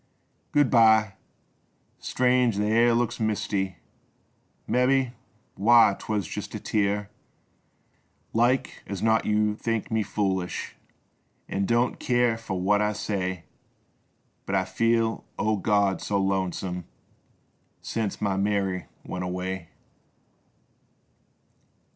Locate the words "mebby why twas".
4.67-6.27